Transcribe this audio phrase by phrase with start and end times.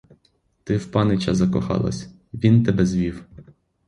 [0.63, 3.25] Ти в панича закохалась; він тебе звів!